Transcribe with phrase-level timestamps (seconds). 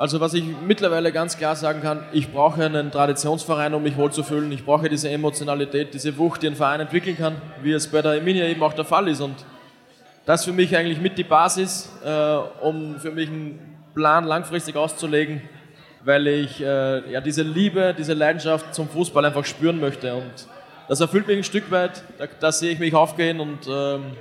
[0.00, 4.50] Also was ich mittlerweile ganz klar sagen kann, ich brauche einen Traditionsverein, um mich wohlzufühlen.
[4.50, 8.14] Ich brauche diese Emotionalität, diese Wucht, die ein Verein entwickeln kann, wie es bei der
[8.14, 9.20] Eminia eben auch der Fall ist.
[9.20, 9.34] Und
[10.24, 13.58] das ist für mich eigentlich mit die Basis, äh, um für mich einen
[13.94, 15.42] Plan langfristig auszulegen,
[16.02, 20.14] weil ich äh, ja, diese Liebe, diese Leidenschaft zum Fußball einfach spüren möchte.
[20.14, 20.48] Und
[20.88, 24.12] das erfüllt mich ein Stück weit, da, da sehe ich mich aufgehen und ähm,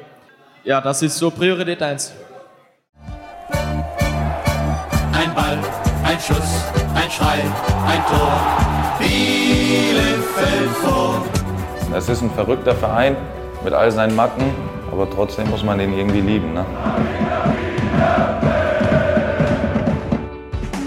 [0.65, 2.13] ja, das ist so Priorität 1.
[5.19, 5.59] Ein Ball,
[6.05, 6.63] ein Schuss,
[6.95, 7.41] ein Schrei,
[7.85, 8.39] ein Tor.
[8.97, 11.25] Bielefeld vor.
[11.93, 13.17] Es ist ein verrückter Verein
[13.61, 14.45] mit all seinen Macken,
[14.89, 16.53] aber trotzdem muss man den irgendwie lieben.
[16.53, 16.65] Ne?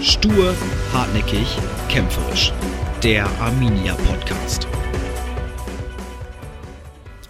[0.01, 0.55] Stur,
[0.91, 2.51] hartnäckig, kämpferisch.
[3.03, 4.67] Der Arminia Podcast.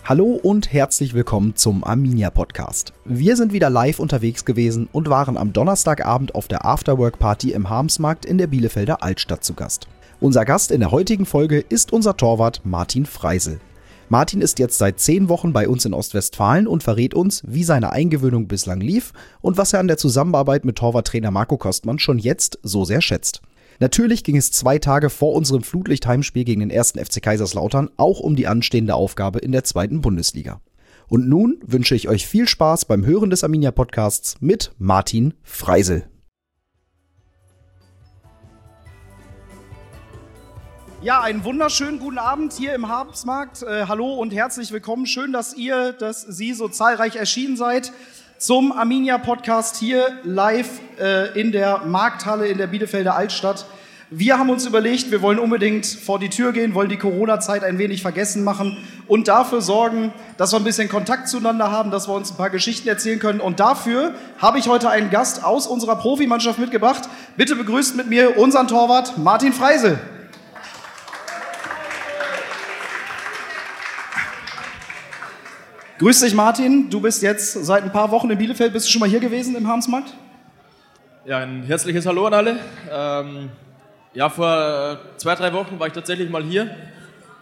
[0.05, 2.91] Hallo und herzlich willkommen zum Arminia Podcast.
[3.05, 7.69] Wir sind wieder live unterwegs gewesen und waren am Donnerstagabend auf der Afterwork Party im
[7.69, 9.87] Harmsmarkt in der Bielefelder Altstadt zu Gast.
[10.19, 13.61] Unser Gast in der heutigen Folge ist unser Torwart Martin Freisel.
[14.09, 17.93] Martin ist jetzt seit zehn Wochen bei uns in Ostwestfalen und verrät uns, wie seine
[17.93, 22.59] Eingewöhnung bislang lief und was er an der Zusammenarbeit mit Torwarttrainer Marco Kostmann schon jetzt
[22.61, 23.41] so sehr schätzt.
[23.79, 28.35] Natürlich ging es zwei Tage vor unserem Flutlichtheimspiel gegen den ersten FC Kaiserslautern auch um
[28.35, 30.61] die anstehende Aufgabe in der zweiten Bundesliga.
[31.07, 36.07] Und nun wünsche ich euch viel Spaß beim Hören des Arminia Podcasts mit Martin Freisel.
[41.01, 43.61] Ja, einen wunderschönen guten Abend hier im Habsmarkt.
[43.63, 45.05] Äh, hallo und herzlich willkommen.
[45.05, 47.91] Schön, dass ihr, dass Sie so zahlreich erschienen seid
[48.43, 53.65] zum Arminia Podcast hier live äh, in der Markthalle in der Bielefelder Altstadt.
[54.09, 57.77] Wir haben uns überlegt, wir wollen unbedingt vor die Tür gehen, wollen die Corona-Zeit ein
[57.77, 58.77] wenig vergessen machen
[59.07, 62.49] und dafür sorgen, dass wir ein bisschen Kontakt zueinander haben, dass wir uns ein paar
[62.49, 63.39] Geschichten erzählen können.
[63.39, 67.07] Und dafür habe ich heute einen Gast aus unserer Profimannschaft mitgebracht.
[67.37, 70.01] Bitte begrüßt mit mir unseren Torwart Martin Freisel.
[75.99, 76.89] Grüß dich, Martin.
[76.89, 78.73] Du bist jetzt seit ein paar Wochen in Bielefeld.
[78.73, 80.11] Bist du schon mal hier gewesen im Harmsmarkt?
[81.23, 82.57] Ja, ein herzliches Hallo an alle.
[82.91, 83.49] Ähm,
[84.15, 86.75] ja, vor zwei, drei Wochen war ich tatsächlich mal hier,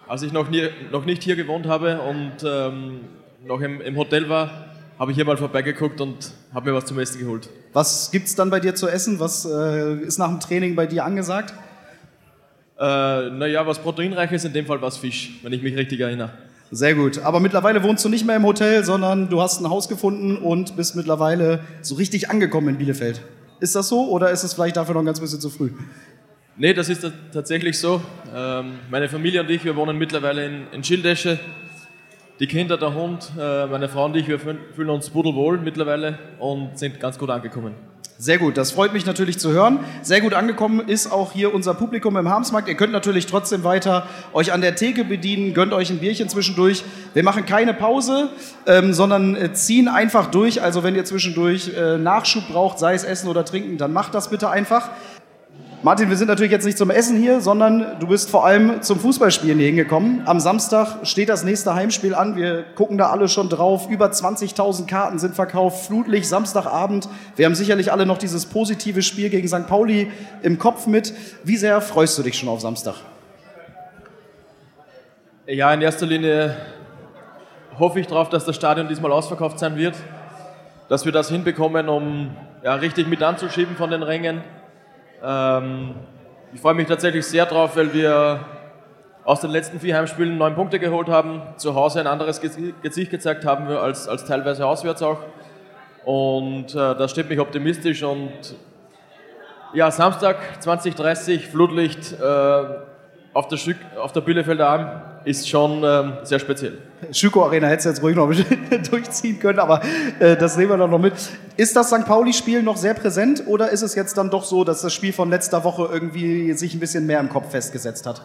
[0.06, 3.00] als ich noch, nie, noch nicht hier gewohnt habe und ähm,
[3.46, 4.66] noch im, im Hotel war,
[5.00, 7.50] habe ich hier mal vorbeigeguckt und habe mir was zum Essen geholt.
[7.72, 9.18] Was gibt es dann bei dir zu essen?
[9.22, 11.54] Was äh, ist nach dem Training bei dir angesagt?
[12.78, 16.32] Äh, naja, was proteinreich ist, in dem Fall was Fisch, wenn ich mich richtig erinnere.
[16.74, 17.20] Sehr gut.
[17.20, 20.78] Aber mittlerweile wohnst du nicht mehr im Hotel, sondern du hast ein Haus gefunden und
[20.78, 23.22] bist mittlerweile so richtig angekommen in Bielefeld.
[23.60, 25.72] Ist das so oder ist es vielleicht dafür noch ein ganz bisschen zu früh?
[26.56, 28.02] Nee, das ist tatsächlich so.
[28.34, 31.40] Ähm, meine Familie und ich, wir wohnen mittlerweile in, Schildesche.
[32.42, 36.76] Die Kinder, der Hund, äh, meine Frau und ich, wir fühlen uns pudelwohl mittlerweile und
[36.76, 37.76] sind ganz gut angekommen.
[38.18, 39.80] Sehr gut, das freut mich natürlich zu hören.
[40.02, 42.68] Sehr gut angekommen ist auch hier unser Publikum im Harmsmarkt.
[42.68, 46.84] Ihr könnt natürlich trotzdem weiter euch an der Theke bedienen, gönnt euch ein Bierchen zwischendurch.
[47.14, 48.30] Wir machen keine Pause,
[48.66, 50.64] ähm, sondern äh, ziehen einfach durch.
[50.64, 54.32] Also wenn ihr zwischendurch äh, Nachschub braucht, sei es Essen oder Trinken, dann macht das
[54.32, 54.90] bitte einfach.
[55.84, 59.00] Martin, wir sind natürlich jetzt nicht zum Essen hier, sondern du bist vor allem zum
[59.00, 60.22] Fußballspielen hier hingekommen.
[60.28, 62.36] Am Samstag steht das nächste Heimspiel an.
[62.36, 63.90] Wir gucken da alle schon drauf.
[63.90, 65.88] Über 20.000 Karten sind verkauft.
[65.88, 67.10] Flutlich Samstagabend.
[67.36, 69.66] Wir haben sicherlich alle noch dieses positive Spiel gegen St.
[69.66, 70.12] Pauli
[70.44, 71.16] im Kopf mit.
[71.44, 72.98] Wie sehr freust du dich schon auf Samstag?
[75.48, 76.58] Ja, in erster Linie
[77.80, 79.96] hoffe ich darauf, dass das Stadion diesmal ausverkauft sein wird.
[80.90, 84.44] Dass wir das hinbekommen, um ja, richtig mit anzuschieben von den Rängen
[85.24, 85.96] ähm,
[86.54, 88.40] ich freue mich tatsächlich sehr drauf, weil wir
[89.24, 93.46] aus den letzten vier Heimspielen neun Punkte geholt haben, zu Hause ein anderes Gesicht gezeigt
[93.46, 95.20] haben wir als, als teilweise auswärts auch.
[96.04, 98.56] Und äh, das stimmt mich optimistisch und
[99.74, 102.64] ja, Samstag 2030 Flutlicht äh,
[103.34, 106.80] auf der, Stück, auf der Bielefelder Alm ist schon ähm, sehr speziell.
[107.12, 108.30] Schüko Arena hätte es jetzt ruhig noch
[108.90, 109.82] durchziehen können, aber
[110.20, 111.14] äh, das nehmen wir doch noch mit.
[111.56, 112.06] Ist das St.
[112.06, 115.30] Pauli-Spiel noch sehr präsent oder ist es jetzt dann doch so, dass das Spiel von
[115.30, 118.22] letzter Woche irgendwie sich ein bisschen mehr im Kopf festgesetzt hat?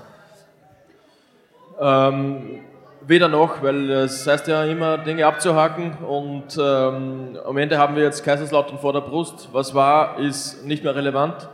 [1.79, 2.61] Ähm,
[3.07, 8.03] weder noch, weil es heißt ja immer, Dinge abzuhaken und ähm, am Ende haben wir
[8.03, 9.51] jetzt Kaiserslautern vor der Brust.
[9.53, 11.49] Was war, ist nicht mehr relevant.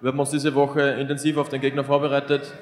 [0.00, 2.52] Wir haben uns diese Woche intensiv auf den Gegner vorbereitet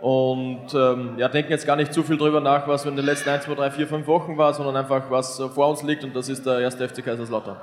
[0.00, 3.28] und ähm, ja, denken jetzt gar nicht zu viel drüber nach, was in den letzten
[3.28, 6.28] 1, 2, 3, 4, 5 Wochen war, sondern einfach, was vor uns liegt und das
[6.28, 7.56] ist der erste FC Kaiserslautern.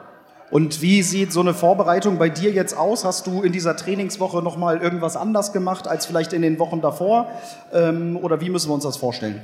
[0.50, 3.04] Und wie sieht so eine Vorbereitung bei dir jetzt aus?
[3.04, 7.30] Hast du in dieser Trainingswoche nochmal irgendwas anders gemacht als vielleicht in den Wochen davor?
[7.74, 9.42] Ähm, oder wie müssen wir uns das vorstellen?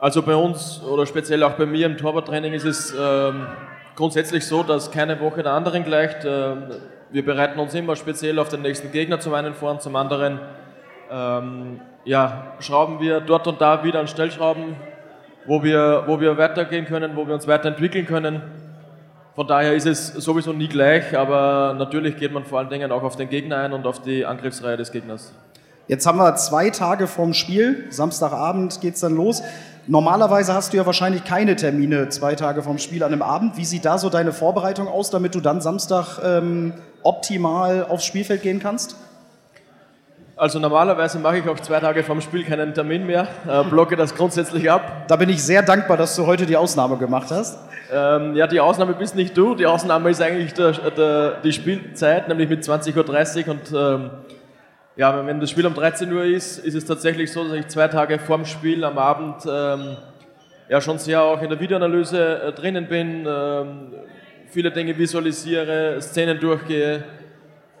[0.00, 3.46] Also bei uns oder speziell auch bei mir im Torwarttraining ist es ähm,
[3.94, 6.24] grundsätzlich so, dass keine Woche der anderen gleicht.
[6.24, 6.64] Ähm,
[7.10, 10.40] wir bereiten uns immer speziell auf den nächsten Gegner zum einen vor und zum anderen
[11.14, 14.74] ähm, ja, schrauben wir dort und da wieder an Stellschrauben,
[15.46, 18.42] wo wir, wo wir weitergehen können, wo wir uns weiterentwickeln können.
[19.36, 23.02] Von daher ist es sowieso nie gleich, aber natürlich geht man vor allen Dingen auch
[23.02, 25.32] auf den Gegner ein und auf die Angriffsreihe des Gegners.
[25.86, 27.86] Jetzt haben wir zwei Tage vorm Spiel.
[27.90, 29.42] Samstagabend geht es dann los.
[29.86, 33.56] Normalerweise hast du ja wahrscheinlich keine Termine zwei Tage vorm Spiel an einem Abend.
[33.56, 36.72] Wie sieht da so deine Vorbereitung aus, damit du dann Samstag ähm,
[37.02, 38.96] optimal aufs Spielfeld gehen kannst?
[40.36, 44.16] Also normalerweise mache ich auch zwei Tage vorm Spiel keinen Termin mehr, äh, blocke das
[44.16, 45.06] grundsätzlich ab.
[45.06, 47.56] Da bin ich sehr dankbar, dass du heute die Ausnahme gemacht hast.
[47.92, 52.26] Ähm, ja, die Ausnahme bist nicht du, die Ausnahme ist eigentlich der, der, die Spielzeit,
[52.26, 54.10] nämlich mit 20.30 Uhr und ähm,
[54.96, 57.86] ja, wenn das Spiel um 13 Uhr ist, ist es tatsächlich so, dass ich zwei
[57.86, 59.96] Tage vorm Spiel am Abend ähm,
[60.68, 63.92] ja schon sehr auch in der Videoanalyse äh, drinnen bin, ähm,
[64.48, 67.04] viele Dinge visualisiere, Szenen durchgehe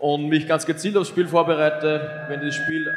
[0.04, 2.26] und mich ganz gezielt aufs Spiel vorbereite.
[2.28, 2.94] Wenn das Spiel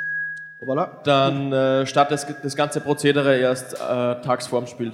[1.05, 4.91] dann äh, startet das, das ganze Prozedere erst äh, tags vorm Spiel.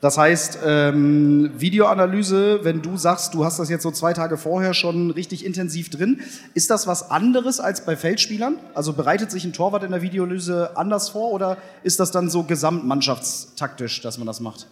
[0.00, 4.72] Das heißt, ähm, Videoanalyse, wenn du sagst, du hast das jetzt so zwei Tage vorher
[4.72, 6.22] schon richtig intensiv drin,
[6.54, 8.58] ist das was anderes als bei Feldspielern?
[8.72, 12.44] Also bereitet sich ein Torwart in der Videoanalyse anders vor oder ist das dann so
[12.44, 14.68] gesamtmannschaftstaktisch, dass man das macht?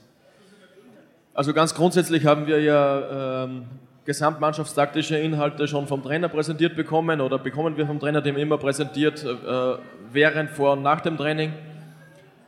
[1.35, 3.65] Also ganz grundsätzlich haben wir ja ähm,
[4.05, 9.25] gesamtmannschaftstaktische Inhalte schon vom Trainer präsentiert bekommen oder bekommen wir vom Trainer dem immer präsentiert,
[9.25, 9.77] äh,
[10.13, 11.53] während, vor und nach dem Training.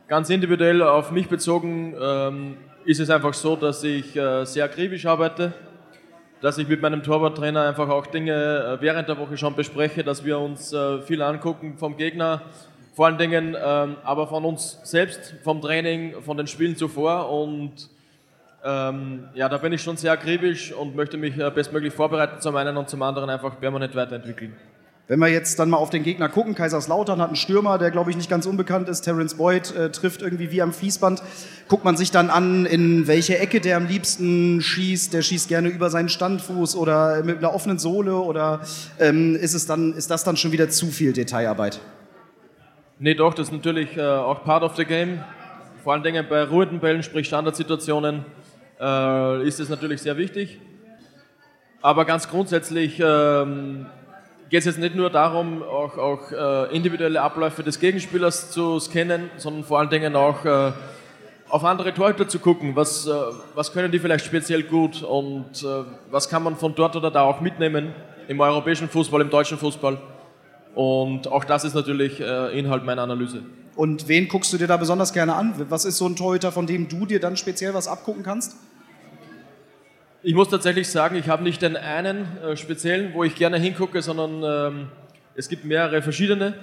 [0.07, 5.05] Ganz individuell auf mich bezogen ähm, ist es einfach so, dass ich äh, sehr akribisch
[5.05, 5.53] arbeite,
[6.41, 10.23] dass ich mit meinem Torwarttrainer einfach auch Dinge äh, während der Woche schon bespreche, dass
[10.23, 12.43] wir uns äh, viel angucken vom Gegner,
[12.93, 17.89] vor allen Dingen ähm, aber von uns selbst, vom Training, von den Spielen zuvor und
[18.67, 22.55] ähm, ja, da bin ich schon sehr akribisch und möchte mich äh, bestmöglich vorbereiten zum
[22.57, 24.53] einen und zum anderen einfach permanent weiterentwickeln.
[25.09, 28.09] Wenn wir jetzt dann mal auf den Gegner gucken, Kaiserslautern hat einen Stürmer, der glaube
[28.09, 31.23] ich nicht ganz unbekannt ist, Terence Boyd äh, trifft irgendwie wie am Fließband.
[31.69, 35.69] Guckt man sich dann an, in welche Ecke der am liebsten schießt, der schießt gerne
[35.69, 38.59] über seinen Standfuß oder mit einer offenen Sohle oder
[38.99, 41.79] ähm, ist, es dann, ist das dann schon wieder zu viel Detailarbeit?
[42.99, 45.23] Nee, doch, das ist natürlich äh, auch part of the game.
[45.85, 48.25] Vor allen Dingen bei ruhenden Bällen, sprich Standardsituationen,
[48.79, 50.59] äh, ist es natürlich sehr wichtig.
[51.81, 53.85] Aber ganz grundsätzlich ähm,
[54.49, 59.29] geht es jetzt nicht nur darum, auch, auch äh, individuelle Abläufe des Gegenspielers zu scannen,
[59.37, 60.71] sondern vor allen Dingen auch äh,
[61.49, 62.75] auf andere Torhüter zu gucken.
[62.75, 63.11] Was, äh,
[63.55, 67.21] was können die vielleicht speziell gut und äh, was kann man von dort oder da
[67.21, 67.93] auch mitnehmen
[68.27, 69.97] im europäischen Fußball, im deutschen Fußball.
[70.75, 73.43] Und auch das ist natürlich äh, Inhalt meiner Analyse.
[73.77, 75.53] Und wen guckst du dir da besonders gerne an?
[75.69, 78.57] Was ist so ein Torhüter, von dem du dir dann speziell was abgucken kannst?
[80.23, 84.01] Ich muss tatsächlich sagen, ich habe nicht den einen äh, speziellen, wo ich gerne hingucke,
[84.01, 84.87] sondern ähm,
[85.35, 86.55] es gibt mehrere verschiedene.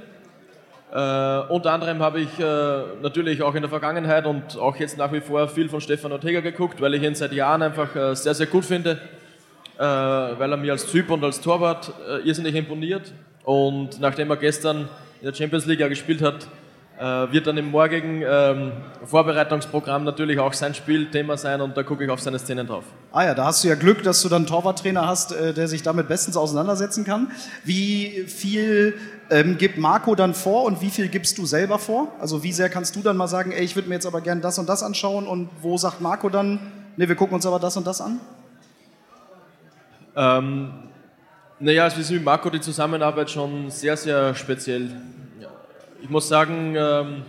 [0.90, 5.12] Äh, unter anderem habe ich äh, natürlich auch in der Vergangenheit und auch jetzt nach
[5.12, 8.34] wie vor viel von Stefan Ortega geguckt, weil ich ihn seit Jahren einfach äh, sehr,
[8.34, 8.98] sehr gut finde,
[9.78, 13.12] äh, weil er mir als Typ und als Torwart äh, irrsinnig imponiert.
[13.44, 14.88] Und nachdem er gestern
[15.20, 16.48] in der Champions League gespielt hat,
[16.96, 18.72] wird dann im morgigen ähm,
[19.04, 22.84] Vorbereitungsprogramm natürlich auch sein Spiel Thema sein und da gucke ich auf seine Szenen drauf.
[23.10, 25.66] Ah ja, da hast du ja Glück, dass du dann einen Torwarttrainer hast, äh, der
[25.66, 27.32] sich damit bestens auseinandersetzen kann.
[27.64, 28.94] Wie viel
[29.30, 32.12] ähm, gibt Marco dann vor und wie viel gibst du selber vor?
[32.20, 34.40] Also wie sehr kannst du dann mal sagen, ey, ich würde mir jetzt aber gerne
[34.40, 36.60] das und das anschauen und wo sagt Marco dann,
[36.96, 38.20] ne, wir gucken uns aber das und das an?
[40.16, 40.70] Ähm,
[41.58, 44.90] naja, es ist mit Marco die Zusammenarbeit schon sehr, sehr speziell
[46.04, 47.22] ich muss sagen, ähm,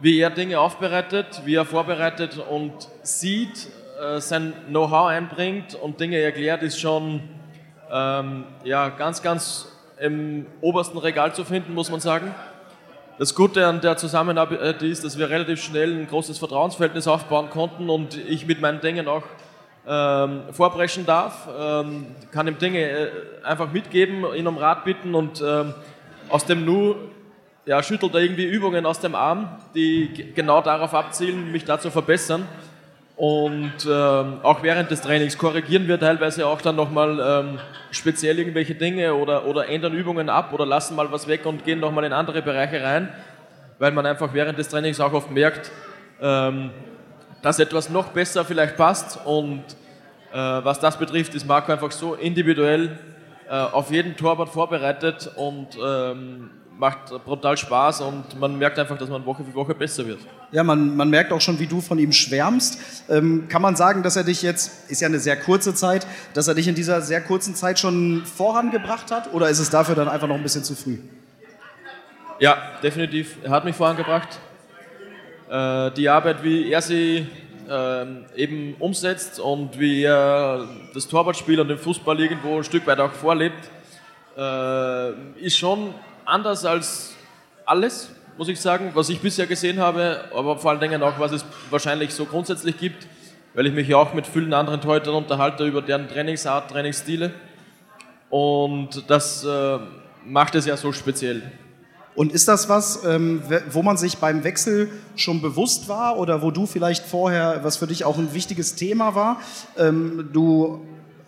[0.00, 6.18] wie er Dinge aufbereitet, wie er vorbereitet und sieht, äh, sein Know-how einbringt und Dinge
[6.18, 7.22] erklärt, ist schon
[7.90, 12.34] ähm, ja, ganz, ganz im obersten Regal zu finden, muss man sagen.
[13.18, 17.88] Das Gute an der Zusammenarbeit ist, dass wir relativ schnell ein großes Vertrauensverhältnis aufbauen konnten
[17.88, 19.24] und ich mit meinen Dingen auch
[19.88, 23.10] ähm, vorbrechen darf, ähm, kann ihm Dinge äh,
[23.42, 25.72] einfach mitgeben, ihn um Rat bitten und ähm,
[26.30, 26.94] aus dem Nu
[27.66, 31.90] ja, schüttelt er irgendwie Übungen aus dem Arm, die genau darauf abzielen, mich da zu
[31.90, 32.46] verbessern.
[33.16, 37.58] Und ähm, auch während des Trainings korrigieren wir teilweise auch dann nochmal ähm,
[37.90, 41.80] speziell irgendwelche Dinge oder, oder ändern Übungen ab oder lassen mal was weg und gehen
[41.80, 43.10] nochmal in andere Bereiche rein,
[43.78, 45.70] weil man einfach während des Trainings auch oft merkt,
[46.22, 46.70] ähm,
[47.42, 49.18] dass etwas noch besser vielleicht passt.
[49.26, 49.64] Und
[50.32, 52.98] äh, was das betrifft, ist Marco einfach so individuell
[53.54, 59.24] auf jeden Torwart vorbereitet und ähm, macht brutal Spaß und man merkt einfach, dass man
[59.26, 60.20] Woche für Woche besser wird.
[60.50, 63.04] Ja, man, man merkt auch schon, wie du von ihm schwärmst.
[63.08, 66.48] Ähm, kann man sagen, dass er dich jetzt, ist ja eine sehr kurze Zeit, dass
[66.48, 69.32] er dich in dieser sehr kurzen Zeit schon vorangebracht hat?
[69.32, 70.98] Oder ist es dafür dann einfach noch ein bisschen zu früh?
[72.40, 73.36] Ja, definitiv.
[73.44, 74.40] Er hat mich vorangebracht.
[75.50, 77.28] Äh, die Arbeit, wie er sie
[77.70, 82.98] äh, eben umsetzt und wie er das Torwartspiel und den Fußball irgendwo ein Stück weit
[82.98, 83.70] auch vorlebt,
[84.36, 87.14] äh, ist schon anders als
[87.64, 91.32] alles, muss ich sagen, was ich bisher gesehen habe, aber vor allen Dingen auch, was
[91.32, 93.06] es wahrscheinlich so grundsätzlich gibt,
[93.54, 97.32] weil ich mich ja auch mit vielen anderen Torhütern unterhalte über deren Trainingsart, Trainingsstile.
[98.30, 99.78] Und das äh,
[100.24, 101.42] macht es ja so speziell.
[102.20, 106.50] Und ist das was, ähm, wo man sich beim Wechsel schon bewusst war oder wo
[106.50, 109.40] du vielleicht vorher, was für dich auch ein wichtiges Thema war?
[109.78, 110.86] Ähm, du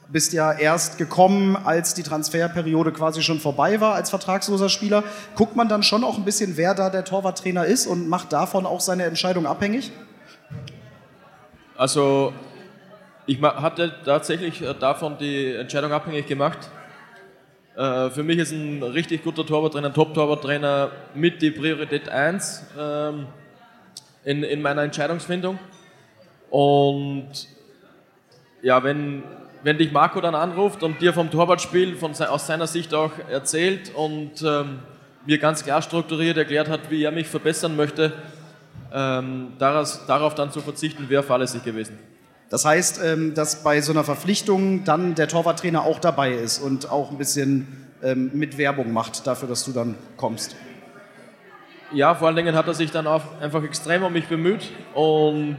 [0.09, 5.03] bist ja erst gekommen, als die Transferperiode quasi schon vorbei war als vertragsloser Spieler.
[5.35, 8.67] Guckt man dann schon auch ein bisschen, wer da der Torwarttrainer ist und macht davon
[8.67, 9.93] auch seine Entscheidung abhängig?
[11.75, 12.35] Also
[13.25, 16.59] ich hatte tatsächlich äh, davon die Entscheidung abhängig gemacht.
[17.77, 23.27] Äh, für mich ist ein richtig guter Torwarttrainer, ein Top-Torwarttrainer mit die Priorität 1 ähm,
[24.25, 25.59] in, in meiner Entscheidungsfindung.
[26.51, 27.29] Und
[28.61, 29.23] ja, wenn,
[29.63, 33.95] wenn dich Marco dann anruft und dir vom Torwartspiel von, aus seiner Sicht auch erzählt
[33.95, 34.81] und ähm,
[35.25, 38.13] mir ganz klar strukturiert erklärt hat, wie er mich verbessern möchte,
[38.93, 41.99] ähm, daraus, darauf dann zu verzichten, wäre fahrlässig gewesen.
[42.53, 46.91] Das heißt, ähm, dass bei so einer Verpflichtung dann der Torwarttrainer auch dabei ist und
[46.91, 47.67] auch ein bisschen
[48.03, 50.55] ähm, mit Werbung macht dafür, dass du dann kommst.
[51.95, 55.57] Ja, vor allen Dingen hat er sich dann auch einfach extrem um mich bemüht und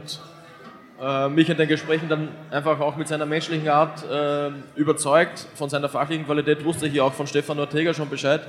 [1.02, 5.48] äh, mich in den Gesprächen dann einfach auch mit seiner menschlichen Art äh, überzeugt.
[5.56, 8.42] Von seiner fachlichen Qualität wusste ich ja auch von Stefan Ortega schon Bescheid.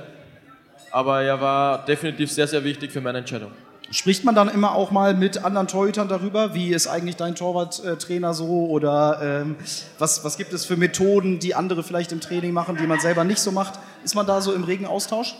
[0.92, 3.50] Aber er war definitiv sehr, sehr wichtig für meine Entscheidung.
[3.90, 6.54] Spricht man dann immer auch mal mit anderen Torhütern darüber?
[6.54, 8.66] Wie ist eigentlich dein Torwarttrainer so?
[8.66, 9.56] Oder ähm,
[9.98, 13.22] was, was gibt es für Methoden, die andere vielleicht im Training machen, die man selber
[13.22, 13.78] nicht so macht?
[14.04, 15.36] Ist man da so im regen Austausch?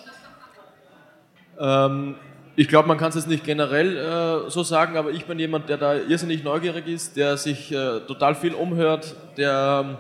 [1.59, 2.15] Ähm,
[2.55, 5.69] ich glaube, man kann es jetzt nicht generell äh, so sagen, aber ich bin jemand,
[5.69, 9.97] der da irrsinnig neugierig ist, der sich äh, total viel umhört, der ähm,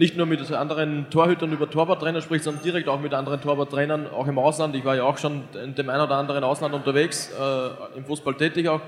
[0.00, 4.26] nicht nur mit anderen Torhütern über Torwarttrainer spricht, sondern direkt auch mit anderen Torwarttrainern, auch
[4.26, 4.74] im Ausland.
[4.74, 8.34] Ich war ja auch schon in dem einen oder anderen Ausland unterwegs, äh, im Fußball
[8.34, 8.80] tätig auch.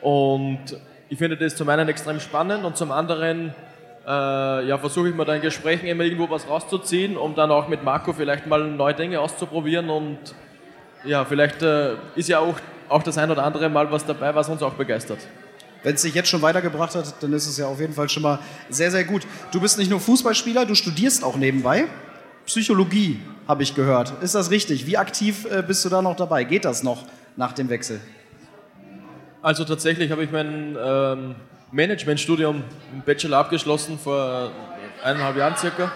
[0.00, 0.60] Und
[1.08, 3.52] ich finde das zum einen extrem spannend und zum anderen
[4.06, 7.66] äh, ja, versuche ich mir da in Gesprächen immer irgendwo was rauszuziehen, um dann auch
[7.66, 9.90] mit Marco vielleicht mal neue Dinge auszuprobieren.
[9.90, 10.18] Und
[11.04, 14.48] ja, vielleicht äh, ist ja auch, auch das ein oder andere Mal was dabei, was
[14.48, 15.18] uns auch begeistert.
[15.82, 18.22] Wenn es dich jetzt schon weitergebracht hat, dann ist es ja auf jeden Fall schon
[18.22, 19.22] mal sehr, sehr gut.
[19.52, 21.86] Du bist nicht nur Fußballspieler, du studierst auch nebenbei.
[22.46, 24.12] Psychologie, habe ich gehört.
[24.22, 24.86] Ist das richtig?
[24.86, 26.44] Wie aktiv äh, bist du da noch dabei?
[26.44, 27.04] Geht das noch
[27.36, 28.00] nach dem Wechsel?
[29.40, 31.34] Also tatsächlich habe ich mein ähm,
[31.70, 34.50] Managementstudium im Bachelor abgeschlossen vor
[35.04, 35.92] eineinhalb Jahren circa.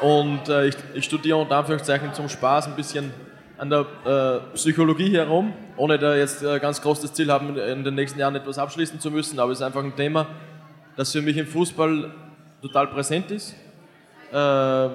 [0.00, 3.12] Und äh, ich, ich studiere unter Anführungszeichen zum Spaß ein bisschen
[3.56, 7.84] an der äh, Psychologie herum, ohne da jetzt äh, ganz groß das Ziel haben, in
[7.84, 10.26] den nächsten Jahren etwas abschließen zu müssen, aber es ist einfach ein Thema,
[10.96, 12.10] das für mich im Fußball
[12.60, 13.54] total präsent ist,
[14.32, 14.88] äh,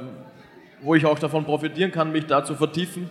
[0.81, 3.09] wo ich auch davon profitieren kann, mich da zu vertiefen.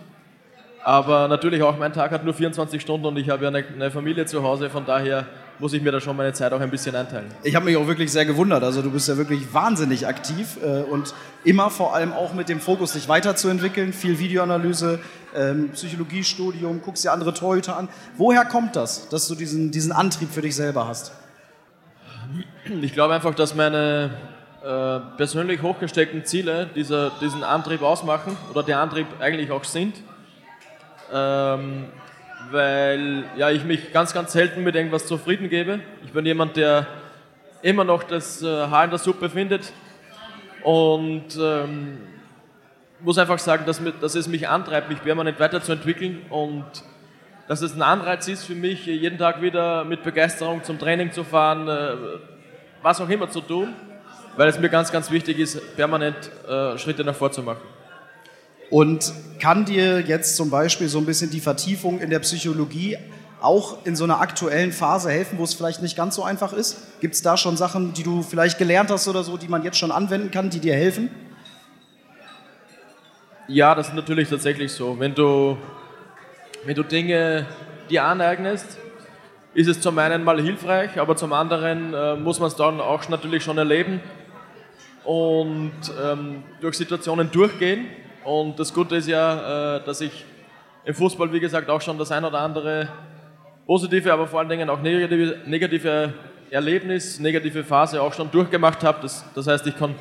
[0.83, 3.89] Aber natürlich auch, mein Tag hat nur 24 Stunden und ich habe ja eine, eine
[3.89, 5.25] Familie zu Hause, von daher
[5.59, 7.27] muss ich mir da schon meine Zeit auch ein bisschen einteilen.
[7.43, 8.63] Ich habe mich auch wirklich sehr gewundert.
[8.63, 12.59] Also du bist ja wirklich wahnsinnig aktiv äh, und immer vor allem auch mit dem
[12.59, 13.93] Fokus, dich weiterzuentwickeln.
[13.93, 14.99] Viel Videoanalyse,
[15.35, 17.89] ähm, Psychologiestudium, guckst dir andere Torhüter an.
[18.17, 21.11] Woher kommt das, dass du diesen, diesen Antrieb für dich selber hast?
[22.81, 24.11] Ich glaube einfach, dass meine
[24.63, 29.95] äh, persönlich hochgesteckten Ziele dieser, diesen Antrieb ausmachen oder der Antrieb eigentlich auch sind.
[31.11, 31.85] Ähm,
[32.51, 35.79] weil ja, ich mich ganz, ganz selten mit irgendwas zufrieden gebe.
[36.05, 36.87] Ich bin jemand, der
[37.61, 39.73] immer noch das äh, Haar in der Suppe findet
[40.63, 41.97] und ähm,
[43.01, 46.65] muss einfach sagen, dass, dass es mich antreibt, mich permanent weiterzuentwickeln und
[47.47, 51.23] dass es ein Anreiz ist für mich, jeden Tag wieder mit Begeisterung zum Training zu
[51.23, 51.95] fahren, äh,
[52.81, 53.73] was auch immer zu tun,
[54.37, 56.15] weil es mir ganz, ganz wichtig ist, permanent
[56.47, 57.61] äh, Schritte nach vorne zu machen.
[58.69, 62.97] Und kann dir jetzt zum Beispiel so ein bisschen die Vertiefung in der Psychologie
[63.43, 67.01] auch in so einer aktuellen Phase helfen, wo es vielleicht nicht ganz so einfach ist?
[67.01, 69.77] Gibt es da schon Sachen, die du vielleicht gelernt hast oder so, die man jetzt
[69.77, 71.09] schon anwenden kann, die dir helfen?
[73.47, 74.97] Ja, das ist natürlich tatsächlich so.
[74.97, 75.57] Wenn du,
[76.65, 77.45] wenn du Dinge
[77.89, 78.77] dir aneignest,
[79.53, 83.07] ist es zum einen mal hilfreich, aber zum anderen äh, muss man es dann auch
[83.09, 83.99] natürlich schon erleben
[85.03, 87.87] und ähm, durch Situationen durchgehen
[88.23, 90.25] und das Gute ist ja, äh, dass ich
[90.85, 92.87] im Fußball, wie gesagt, auch schon das ein oder andere
[93.65, 96.13] positive, aber vor allen Dingen auch negative, negative
[96.49, 98.99] Erlebnis, negative Phase auch schon durchgemacht habe.
[99.01, 99.95] Das, das heißt, ich kann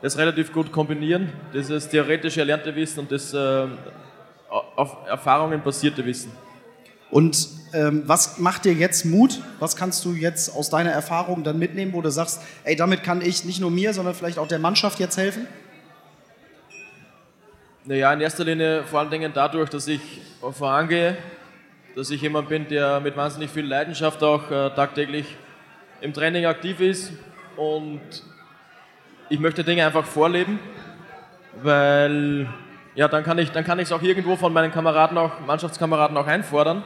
[0.00, 3.66] das relativ gut kombinieren, dieses theoretische erlernte Wissen und das äh,
[4.48, 6.32] auf Erfahrungen basierte Wissen.
[7.10, 9.40] Und ähm, was macht dir jetzt Mut?
[9.58, 13.22] Was kannst du jetzt aus deiner Erfahrung dann mitnehmen, wo du sagst, ey, damit kann
[13.22, 15.46] ich nicht nur mir, sondern vielleicht auch der Mannschaft jetzt helfen?
[17.84, 20.00] Naja, in erster Linie vor allen Dingen dadurch, dass ich
[20.52, 21.16] vorangehe,
[21.94, 25.26] dass ich jemand bin, der mit wahnsinnig viel Leidenschaft auch äh, tagtäglich
[26.00, 27.12] im Training aktiv ist.
[27.56, 28.00] Und
[29.28, 30.58] ich möchte Dinge einfach vorleben,
[31.62, 32.48] weil
[32.94, 36.82] ja, dann kann ich es auch irgendwo von meinen Kameraden auch Mannschaftskameraden auch einfordern,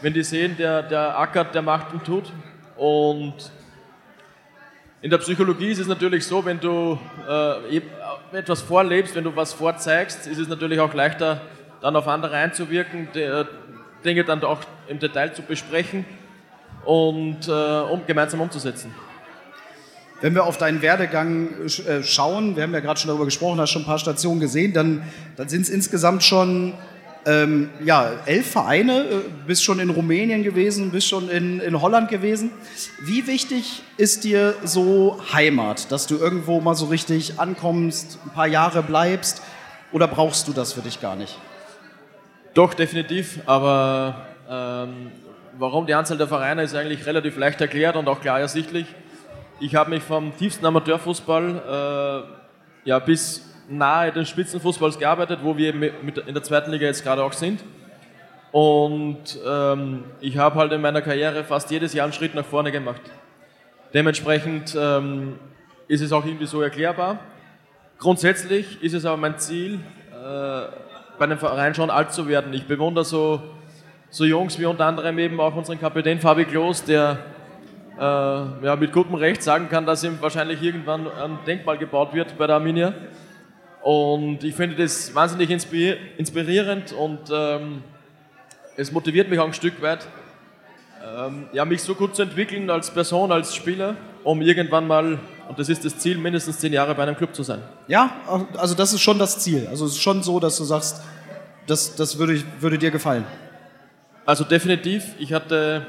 [0.00, 2.32] wenn die sehen, der der ackert, der macht und tut.
[2.76, 3.34] Und
[5.02, 7.80] in der Psychologie ist es natürlich so, wenn du äh,
[8.32, 11.40] etwas vorlebst, wenn du was vorzeigst, ist es natürlich auch leichter,
[11.80, 13.44] dann auf andere einzuwirken, die,
[14.06, 16.06] Dinge dann auch im Detail zu besprechen
[16.84, 18.94] und äh, um, gemeinsam umzusetzen.
[20.22, 23.70] Wenn wir auf deinen Werdegang äh, schauen, wir haben ja gerade schon darüber gesprochen, hast
[23.70, 25.02] schon ein paar Stationen gesehen, dann,
[25.36, 26.72] dann sind es insgesamt schon
[27.26, 29.14] ähm, ja, elf Vereine, äh,
[29.46, 32.52] bist schon in Rumänien gewesen, bist schon in, in Holland gewesen.
[33.02, 38.46] Wie wichtig ist dir so Heimat, dass du irgendwo mal so richtig ankommst, ein paar
[38.46, 39.42] Jahre bleibst
[39.92, 41.36] oder brauchst du das für dich gar nicht?
[42.56, 45.12] Doch, definitiv, aber ähm,
[45.58, 48.86] warum die Anzahl der Vereine ist eigentlich relativ leicht erklärt und auch klar ersichtlich.
[49.60, 55.74] Ich habe mich vom tiefsten Amateurfußball äh, ja, bis nahe des Spitzenfußballs gearbeitet, wo wir
[55.74, 57.62] in der zweiten Liga jetzt gerade auch sind.
[58.52, 62.72] Und ähm, ich habe halt in meiner Karriere fast jedes Jahr einen Schritt nach vorne
[62.72, 63.02] gemacht.
[63.92, 65.38] Dementsprechend ähm,
[65.88, 67.18] ist es auch irgendwie so erklärbar.
[67.98, 70.85] Grundsätzlich ist es aber mein Ziel, äh,
[71.18, 72.52] bei einem Verein schon alt zu werden.
[72.54, 73.42] Ich bewundere so,
[74.10, 77.18] so Jungs wie unter anderem eben auch unseren Kapitän Fabi Klos, der
[77.98, 82.36] äh, ja, mit gutem Recht sagen kann, dass ihm wahrscheinlich irgendwann ein Denkmal gebaut wird
[82.36, 82.92] bei der Arminia.
[83.82, 87.82] Und ich finde das wahnsinnig inspirierend und ähm,
[88.76, 90.06] es motiviert mich auch ein Stück weit,
[91.06, 95.58] ähm, ja, mich so gut zu entwickeln als Person, als Spieler, um irgendwann mal, und
[95.58, 97.62] das ist das Ziel, mindestens zehn Jahre bei einem Club zu sein.
[97.86, 98.10] Ja,
[98.56, 99.68] also das ist schon das Ziel.
[99.68, 101.02] Also es ist schon so, dass du sagst,
[101.66, 103.24] das, das würde, würde dir gefallen.
[104.24, 105.14] Also definitiv.
[105.18, 105.86] Ich hatte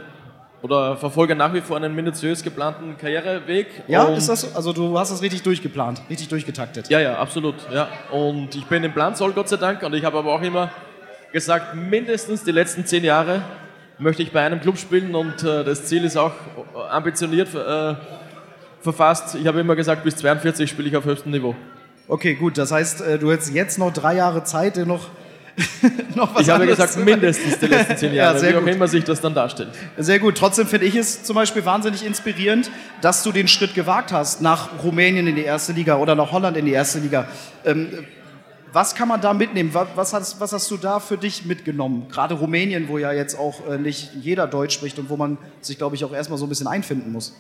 [0.62, 3.68] oder verfolge nach wie vor einen minutiös geplanten Karriereweg.
[3.88, 4.48] Ja, ist das so?
[4.56, 6.90] Also du hast das richtig durchgeplant, richtig durchgetaktet.
[6.90, 7.56] Ja, ja, absolut.
[7.72, 7.88] Ja.
[8.12, 10.72] Und ich bin im Plan soll Gott sei Dank und ich habe aber auch immer
[11.32, 13.44] gesagt, mindestens die letzten zehn Jahre
[14.00, 16.34] möchte ich bei einem Club spielen und äh, das Ziel ist auch
[16.90, 17.96] ambitioniert äh,
[18.82, 19.36] verfasst.
[19.36, 21.56] Ich habe immer gesagt, bis 42 spiele ich auf höchstem Niveau.
[22.08, 22.58] Okay, gut.
[22.58, 25.08] Das heißt, äh, du hättest jetzt noch drei Jahre Zeit, noch
[26.16, 28.64] noch was Ich habe gesagt, mindestens die letzten zehn Jahre, ja, sehr wie gut.
[28.64, 29.70] auch immer sich das dann darstellt.
[29.98, 30.38] Sehr gut.
[30.38, 32.70] Trotzdem finde ich es zum Beispiel wahnsinnig inspirierend,
[33.02, 36.58] dass du den Schritt gewagt hast nach Rumänien in die erste Liga oder nach Holland
[36.58, 37.28] in die erste Liga.
[37.66, 38.06] Ähm,
[38.72, 39.74] was kann man da mitnehmen?
[39.74, 42.08] Was hast, was hast, du da für dich mitgenommen?
[42.10, 45.78] Gerade Rumänien, wo ja jetzt auch äh, nicht jeder Deutsch spricht und wo man sich,
[45.78, 47.36] glaube ich, auch erstmal so ein bisschen einfinden muss.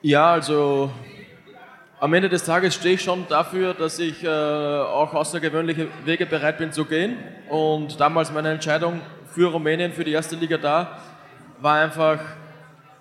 [0.00, 0.90] Ja, also
[2.00, 6.58] am Ende des Tages stehe ich schon dafür, dass ich äh, auch außergewöhnliche Wege bereit
[6.58, 7.16] bin zu gehen.
[7.48, 9.00] Und damals meine Entscheidung
[9.34, 10.98] für Rumänien, für die erste Liga da,
[11.60, 12.20] war einfach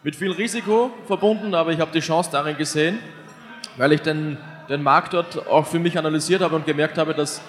[0.04, 2.98] mit viel Risiko verbunden, aber ich habe die Chance darin gesehen,
[3.78, 7.42] weil ich den, den Markt dort auch für mich analysiert habe und gemerkt habe, dass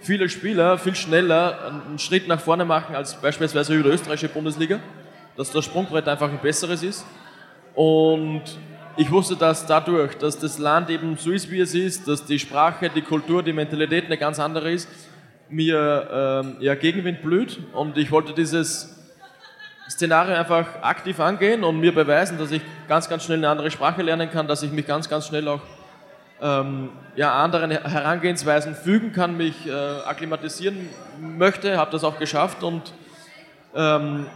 [0.00, 4.80] viele Spieler viel schneller einen Schritt nach vorne machen als beispielsweise die österreichische Bundesliga,
[5.36, 7.06] dass das Sprungbrett einfach ein besseres ist.
[7.74, 8.42] Und
[8.96, 12.38] ich wusste, dass dadurch, dass das Land eben so ist, wie es ist, dass die
[12.38, 14.88] Sprache, die Kultur, die Mentalität eine ganz andere ist,
[15.48, 16.08] mir
[16.44, 18.96] ähm, ja, Gegenwind blüht und ich wollte dieses
[19.88, 24.02] Szenario einfach aktiv angehen und mir beweisen, dass ich ganz, ganz schnell eine andere Sprache
[24.02, 25.60] lernen kann, dass ich mich ganz, ganz schnell auch
[26.40, 30.88] ähm, ja, anderen Herangehensweisen fügen kann, mich äh, akklimatisieren
[31.20, 32.92] möchte, habe das auch geschafft und
[33.74, 34.26] ähm,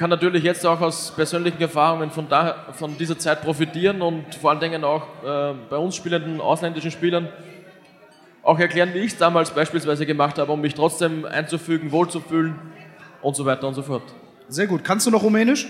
[0.00, 4.48] kann natürlich jetzt auch aus persönlichen Erfahrungen von, da, von dieser Zeit profitieren und vor
[4.48, 7.28] allen Dingen auch äh, bei uns spielenden ausländischen Spielern
[8.42, 12.58] auch erklären, wie ich es damals beispielsweise gemacht habe, um mich trotzdem einzufügen, wohlzufühlen
[13.20, 14.04] und so weiter und so fort.
[14.48, 14.84] Sehr gut.
[14.84, 15.68] Kannst du noch Rumänisch?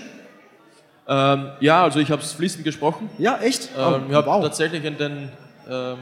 [1.09, 3.09] Ähm, ja, also ich habe es fließend gesprochen.
[3.17, 3.71] Ja, echt?
[3.77, 4.43] Ähm, oh, ich habe wow.
[4.43, 5.29] tatsächlich in den
[5.69, 5.97] ähm,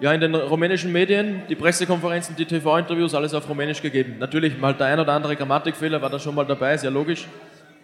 [0.00, 4.16] ja, in den rumänischen Medien, die Pressekonferenzen, die TV-Interviews, alles auf Rumänisch gegeben.
[4.18, 7.26] Natürlich mal der ein oder andere Grammatikfehler war da schon mal dabei, sehr logisch.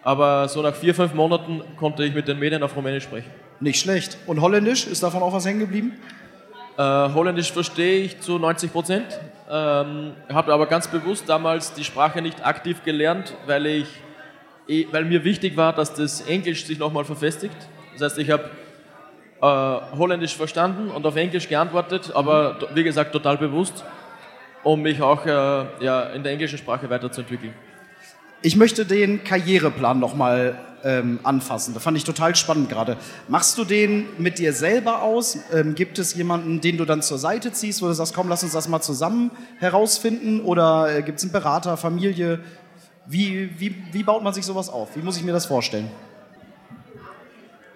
[0.02, 3.30] Aber so nach vier, fünf Monaten konnte ich mit den Medien auf Rumänisch sprechen.
[3.60, 4.16] Nicht schlecht.
[4.26, 5.92] Und Holländisch, ist davon auch was hängen geblieben?
[6.78, 9.06] Äh, Holländisch verstehe ich zu 90 Prozent.
[9.50, 13.88] ähm, habe aber ganz bewusst damals die Sprache nicht aktiv gelernt, weil, ich,
[14.68, 17.56] eh, weil mir wichtig war, dass das Englisch sich nochmal verfestigt.
[17.92, 18.50] Das heißt, ich habe
[19.40, 23.84] Holländisch verstanden und auf Englisch geantwortet, aber wie gesagt total bewusst,
[24.62, 25.30] um mich auch äh,
[25.84, 27.54] ja, in der englischen Sprache weiterzuentwickeln.
[28.42, 31.74] Ich möchte den Karriereplan nochmal ähm, anfassen.
[31.74, 32.96] Das fand ich total spannend gerade.
[33.28, 35.38] Machst du den mit dir selber aus?
[35.52, 38.42] Ähm, gibt es jemanden, den du dann zur Seite ziehst, wo du sagst, komm, lass
[38.42, 40.40] uns das mal zusammen herausfinden?
[40.40, 42.40] Oder äh, gibt es einen Berater, Familie?
[43.06, 44.96] Wie, wie, wie baut man sich sowas auf?
[44.96, 45.90] Wie muss ich mir das vorstellen?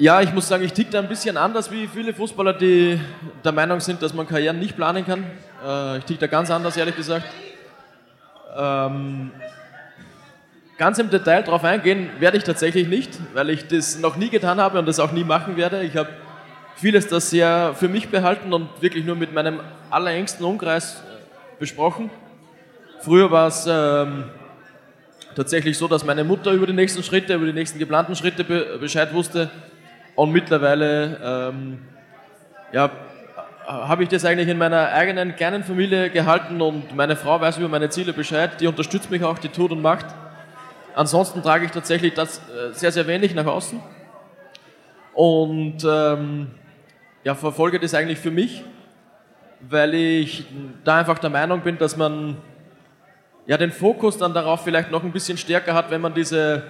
[0.01, 2.99] Ja, ich muss sagen, ich ticke da ein bisschen anders wie viele Fußballer, die
[3.45, 5.27] der Meinung sind, dass man Karrieren nicht planen kann.
[5.63, 7.27] Äh, ich ticke da ganz anders, ehrlich gesagt.
[8.57, 9.31] Ähm,
[10.79, 14.59] ganz im Detail darauf eingehen werde ich tatsächlich nicht, weil ich das noch nie getan
[14.59, 15.83] habe und das auch nie machen werde.
[15.83, 16.09] Ich habe
[16.77, 19.61] vieles das sehr für mich behalten und wirklich nur mit meinem
[19.91, 22.09] allerengsten Umkreis äh, besprochen.
[23.01, 24.25] Früher war es ähm,
[25.35, 28.45] tatsächlich so, dass meine Mutter über die nächsten Schritte, über die nächsten geplanten Schritte
[28.81, 29.51] Bescheid wusste.
[30.21, 31.79] Und mittlerweile ähm,
[32.73, 32.91] ja,
[33.67, 37.71] habe ich das eigentlich in meiner eigenen kleinen Familie gehalten und meine Frau weiß über
[37.71, 38.61] meine Ziele Bescheid.
[38.61, 40.05] Die unterstützt mich auch, die tut und macht.
[40.95, 43.81] Ansonsten trage ich tatsächlich das äh, sehr, sehr wenig nach außen
[45.15, 46.51] und ähm,
[47.25, 48.63] ja, verfolge das eigentlich für mich,
[49.71, 50.45] weil ich
[50.85, 52.37] da einfach der Meinung bin, dass man
[53.47, 56.63] ja, den Fokus dann darauf vielleicht noch ein bisschen stärker hat, wenn man diese,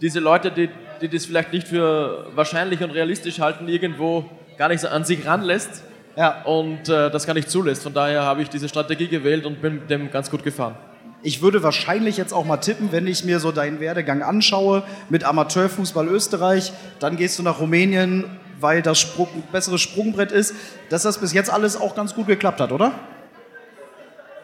[0.00, 0.70] diese Leute, die
[1.02, 4.24] die das vielleicht nicht für wahrscheinlich und realistisch halten, irgendwo
[4.56, 5.82] gar nicht an sich ranlässt
[6.16, 6.42] ja.
[6.44, 7.82] und äh, das gar nicht zulässt.
[7.82, 10.76] Von daher habe ich diese Strategie gewählt und bin dem ganz gut gefahren.
[11.24, 15.24] Ich würde wahrscheinlich jetzt auch mal tippen, wenn ich mir so deinen Werdegang anschaue mit
[15.24, 18.24] Amateurfußball Österreich, dann gehst du nach Rumänien,
[18.60, 20.54] weil das Sprung, ein besseres Sprungbrett ist,
[20.88, 22.92] dass das bis jetzt alles auch ganz gut geklappt hat, oder?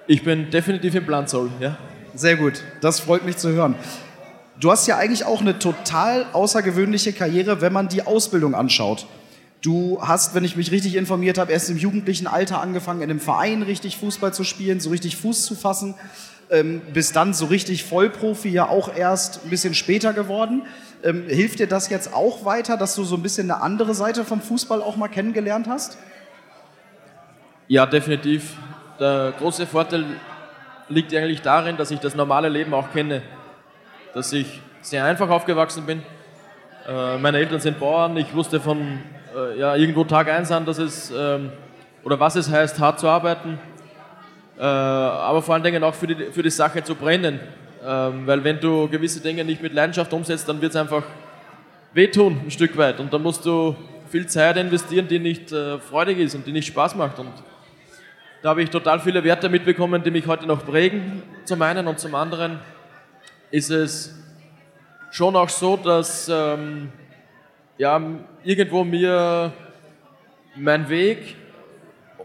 [0.06, 1.76] Ich bin definitiv im Plan Soll, ja.
[2.14, 3.74] Sehr gut, das freut mich zu hören.
[4.60, 9.06] Du hast ja eigentlich auch eine total außergewöhnliche Karriere, wenn man die Ausbildung anschaut.
[9.62, 13.20] Du hast, wenn ich mich richtig informiert habe, erst im jugendlichen Alter angefangen, in einem
[13.20, 15.94] Verein richtig Fußball zu spielen, so richtig Fuß zu fassen.
[16.50, 20.62] Ähm, bis dann so richtig Vollprofi ja auch erst ein bisschen später geworden.
[21.04, 24.24] Ähm, hilft dir das jetzt auch weiter, dass du so ein bisschen eine andere Seite
[24.24, 25.98] vom Fußball auch mal kennengelernt hast?
[27.68, 28.56] Ja, definitiv.
[28.98, 30.04] Der große Vorteil
[30.88, 33.22] liegt eigentlich darin, dass ich das normale Leben auch kenne
[34.14, 36.02] dass ich sehr einfach aufgewachsen bin.
[36.86, 39.00] Äh, meine Eltern sind Bauern, ich wusste von
[39.36, 41.52] äh, ja, irgendwo Tag eins an, dass es, ähm,
[42.02, 43.58] oder was es heißt, hart zu arbeiten,
[44.58, 47.40] äh, aber vor allen Dingen auch für die, für die Sache zu brennen.
[47.84, 51.04] Ähm, weil wenn du gewisse Dinge nicht mit Leidenschaft umsetzt, dann wird es einfach
[51.92, 52.98] wehtun, ein Stück weit.
[53.00, 53.76] Und dann musst du
[54.10, 55.50] viel Zeit investieren, die nicht
[55.90, 57.18] freudig ist und die nicht Spaß macht.
[57.18, 57.30] Und
[58.42, 61.98] da habe ich total viele Werte mitbekommen, die mich heute noch prägen, zum einen und
[61.98, 62.58] zum anderen
[63.50, 64.14] ist es
[65.10, 66.92] schon auch so, dass ähm,
[67.78, 68.00] ja,
[68.44, 69.52] irgendwo mir
[70.56, 71.36] mein Weg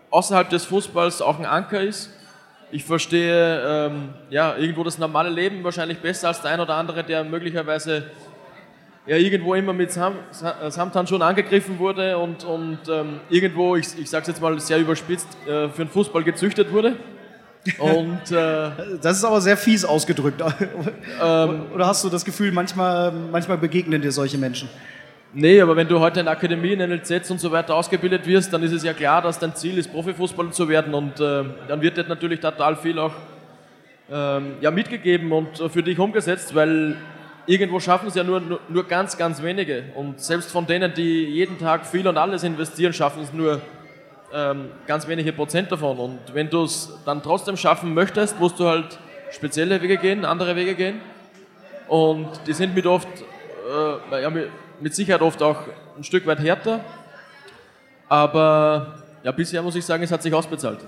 [0.09, 2.11] außerhalb des Fußballs auch ein Anker ist.
[2.71, 7.03] Ich verstehe ähm, ja, irgendwo das normale Leben wahrscheinlich besser als der ein oder andere,
[7.03, 8.09] der möglicherweise
[9.05, 14.09] ja, irgendwo immer mit Sam Samtan schon angegriffen wurde und, und ähm, irgendwo, ich, ich
[14.09, 16.95] sage es jetzt mal sehr überspitzt, äh, für den Fußball gezüchtet wurde.
[17.77, 18.71] Und, äh,
[19.01, 20.41] das ist aber sehr fies ausgedrückt.
[21.21, 24.67] Ähm, Oder hast du das Gefühl, manchmal, manchmal begegnen dir solche Menschen?
[25.31, 28.71] Nee, aber wenn du heute in Akademien, NLZs und so weiter ausgebildet wirst, dann ist
[28.71, 30.93] es ja klar, dass dein Ziel ist, Profifußballer zu werden.
[30.93, 33.13] Und äh, dann wird dir natürlich total viel auch
[34.11, 36.95] ähm, ja, mitgegeben und für dich umgesetzt, weil
[37.45, 39.85] irgendwo schaffen es ja nur, nur, nur ganz, ganz wenige.
[39.95, 43.61] Und selbst von denen, die jeden Tag viel und alles investieren, schaffen es nur
[44.33, 45.97] ähm, ganz wenige Prozent davon.
[45.99, 48.97] Und wenn du es dann trotzdem schaffen möchtest, musst du halt
[49.31, 51.01] spezielle Wege gehen, andere Wege gehen.
[51.87, 53.07] Und die sind mit oft,
[54.11, 54.31] äh, ja,
[54.79, 55.61] mit Sicherheit oft auch
[55.97, 56.79] ein Stück weit härter.
[58.09, 60.79] Aber ja, bisher muss ich sagen, es hat sich ausbezahlt.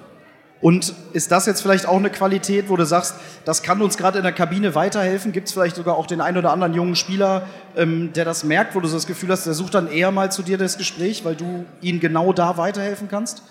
[0.61, 4.17] Und ist das jetzt vielleicht auch eine Qualität, wo du sagst, das kann uns gerade
[4.17, 5.31] in der Kabine weiterhelfen?
[5.31, 8.73] Gibt es vielleicht sogar auch den einen oder anderen jungen Spieler, ähm, der das merkt,
[8.73, 11.25] wo du so das Gefühl hast, der sucht dann eher mal zu dir das Gespräch,
[11.25, 13.43] weil du ihm genau da weiterhelfen kannst?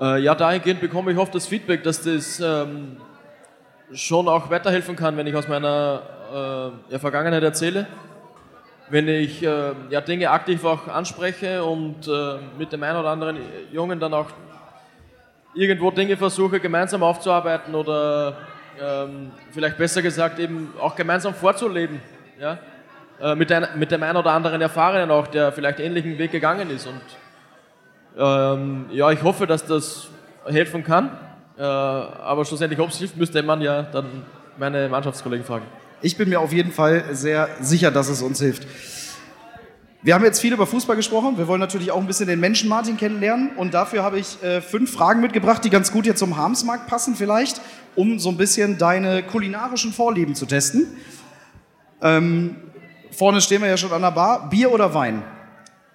[0.00, 2.96] Äh, ja, dahingehend bekomme ich oft das Feedback, dass das ähm,
[3.92, 7.86] schon auch weiterhelfen kann, wenn ich aus meiner äh, ja, Vergangenheit erzähle.
[8.88, 13.38] Wenn ich äh, ja, Dinge aktiv auch anspreche und äh, mit dem einen oder anderen
[13.72, 14.26] Jungen dann auch
[15.54, 18.36] irgendwo Dinge versuche gemeinsam aufzuarbeiten oder
[18.80, 22.00] ähm, vielleicht besser gesagt eben auch gemeinsam vorzuleben.
[22.40, 22.58] Ja?
[23.20, 26.70] Äh, mit, ein, mit dem einen oder anderen Erfahrenen auch, der vielleicht ähnlichen Weg gegangen
[26.70, 26.86] ist.
[26.86, 27.00] Und
[28.18, 30.08] ähm, ja, ich hoffe, dass das
[30.46, 31.10] helfen kann.
[31.56, 34.06] Äh, aber schlussendlich, ob es hilft, müsste man ja dann
[34.58, 35.64] meine Mannschaftskollegen fragen.
[36.00, 38.66] Ich bin mir auf jeden Fall sehr sicher, dass es uns hilft.
[40.04, 41.38] Wir haben jetzt viel über Fußball gesprochen.
[41.38, 43.52] Wir wollen natürlich auch ein bisschen den Menschen Martin kennenlernen.
[43.56, 47.14] Und dafür habe ich äh, fünf Fragen mitgebracht, die ganz gut jetzt zum Harmsmarkt passen
[47.16, 47.62] vielleicht,
[47.94, 50.88] um so ein bisschen deine kulinarischen Vorlieben zu testen.
[52.02, 52.56] Ähm,
[53.12, 54.50] vorne stehen wir ja schon an der Bar.
[54.50, 55.22] Bier oder Wein?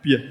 [0.02, 0.24] Bier.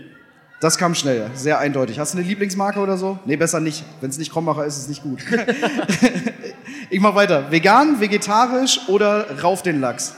[0.60, 2.00] Das kam schnell, sehr eindeutig.
[2.00, 3.20] Hast du eine Lieblingsmarke oder so?
[3.26, 3.84] Nee, besser nicht.
[4.00, 5.24] Wenn es nicht Krombacher ist, ist es nicht gut.
[6.90, 7.52] ich mach weiter.
[7.52, 10.16] Vegan, vegetarisch oder rauf den Lachs?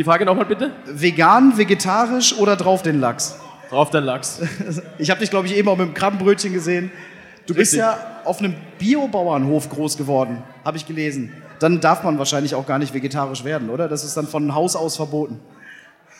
[0.00, 0.70] Die Frage nochmal bitte?
[0.86, 3.38] Vegan, vegetarisch oder drauf den Lachs?
[3.68, 4.40] Drauf den Lachs.
[4.98, 6.90] Ich habe dich, glaube ich, eben auch mit dem Krabbenbrötchen gesehen.
[7.46, 7.80] Du bist Richtig.
[7.80, 11.34] ja auf einem Biobauernhof groß geworden, habe ich gelesen.
[11.58, 13.88] Dann darf man wahrscheinlich auch gar nicht vegetarisch werden, oder?
[13.88, 15.38] Das ist dann von Haus aus verboten.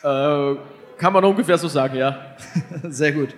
[0.03, 0.55] Äh,
[0.99, 2.19] kann man ungefähr so sagen, ja.
[2.87, 3.29] Sehr gut.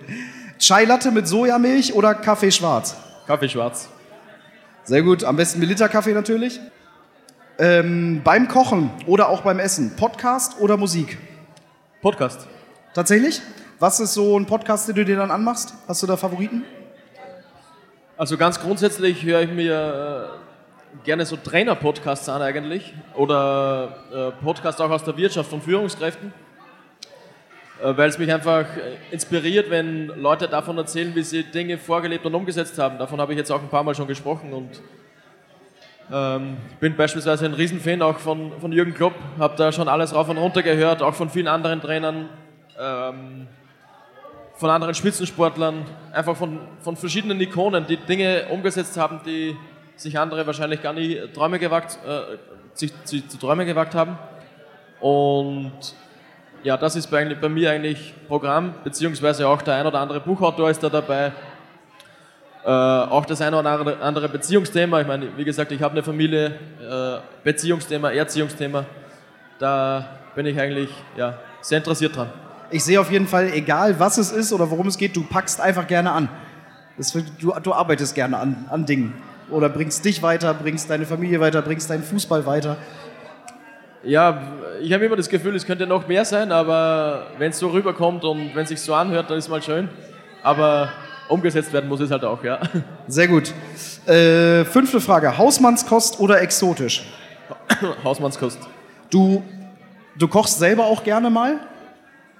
[0.58, 2.94] Chai Latte mit Sojamilch oder Kaffee schwarz?
[3.26, 3.88] Kaffee schwarz.
[4.82, 6.60] Sehr gut, am besten Militerkaffee natürlich.
[7.56, 11.18] Ähm, beim Kochen oder auch beim Essen, Podcast oder Musik?
[12.02, 12.48] Podcast.
[12.94, 13.40] Tatsächlich?
[13.78, 15.72] Was ist so ein Podcast, den du dir dann anmachst?
[15.86, 16.64] Hast du da Favoriten?
[18.16, 20.32] Also ganz grundsätzlich höre ich mir
[21.00, 26.32] äh, gerne so Trainer-Podcasts an eigentlich oder äh, Podcasts auch aus der Wirtschaft von Führungskräften,
[27.82, 28.66] äh, weil es mich einfach
[29.12, 32.98] inspiriert, wenn Leute davon erzählen, wie sie Dinge vorgelebt und umgesetzt haben.
[32.98, 34.80] Davon habe ich jetzt auch ein paar Mal schon gesprochen und
[36.12, 40.28] ähm, bin beispielsweise ein Riesenfan auch von, von Jürgen Klopp, habe da schon alles rauf
[40.28, 42.28] und runter gehört, auch von vielen anderen Trainern.
[42.78, 43.46] Ähm,
[44.56, 49.56] von anderen Spitzensportlern, einfach von, von verschiedenen Ikonen, die Dinge umgesetzt haben, die
[49.96, 52.36] sich andere wahrscheinlich gar nie Träume gewagt, äh,
[52.72, 54.16] sich zu, zu Träume gewagt haben.
[55.00, 55.72] Und
[56.62, 60.70] ja, das ist bei, bei mir eigentlich Programm, beziehungsweise auch der ein oder andere Buchautor
[60.70, 61.32] ist da dabei.
[62.64, 65.00] Äh, auch das eine oder andere- Beziehungsthema.
[65.02, 66.46] Ich meine, wie gesagt, ich habe eine Familie,
[66.80, 68.86] äh, Beziehungsthema, Erziehungsthema.
[69.58, 72.30] Da bin ich eigentlich ja, sehr interessiert dran.
[72.70, 75.60] Ich sehe auf jeden Fall, egal was es ist oder worum es geht, du packst
[75.60, 76.28] einfach gerne an.
[76.96, 79.12] Das, du, du arbeitest gerne an, an Dingen.
[79.50, 82.78] Oder bringst dich weiter, bringst deine Familie weiter, bringst deinen Fußball weiter.
[84.02, 84.42] Ja,
[84.80, 88.24] ich habe immer das Gefühl, es könnte noch mehr sein, aber wenn es so rüberkommt
[88.24, 89.88] und wenn es sich so anhört, dann ist mal schön.
[90.42, 90.90] Aber
[91.28, 92.60] umgesetzt werden muss es halt auch, ja.
[93.06, 93.52] Sehr gut.
[94.06, 97.04] Äh, fünfte Frage: Hausmannskost oder exotisch?
[98.04, 98.58] Hausmannskost.
[99.10, 99.42] Du,
[100.16, 101.60] du kochst selber auch gerne mal?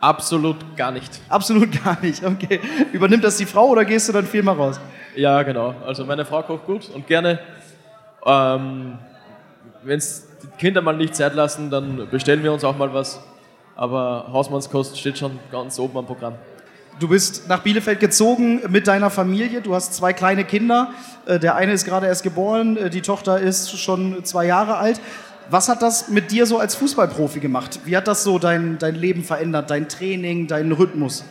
[0.01, 1.21] Absolut gar nicht.
[1.29, 2.23] Absolut gar nicht.
[2.25, 2.61] Okay.
[2.93, 4.79] Übernimmt das die Frau oder gehst du dann viel mal raus?
[5.17, 5.75] Ja, genau.
[5.87, 7.39] Also meine Frau kocht gut und gerne.
[8.27, 8.99] Ähm,
[9.83, 13.23] wenn es die Kinder mal nicht Zeit lassen, dann bestellen wir uns auch mal was.
[13.77, 16.35] Aber Hausmannskost steht schon ganz oben am Programm.
[17.01, 19.61] Du bist nach Bielefeld gezogen mit deiner Familie.
[19.61, 20.93] Du hast zwei kleine Kinder.
[21.27, 25.01] Äh, Der eine ist gerade erst geboren, äh, die Tochter ist schon zwei Jahre alt.
[25.51, 27.81] Was hat das mit dir so als Fußballprofi gemacht?
[27.85, 31.25] Wie hat das so dein, dein Leben verändert, dein Training, deinen Rhythmus?